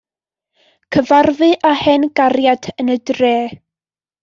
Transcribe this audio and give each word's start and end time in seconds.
Cyfarfu 0.95 1.51
â 1.73 1.75
hen 1.83 2.09
gariad 2.21 2.73
yn 2.85 2.93
y 2.97 2.99
dre. 3.13 3.33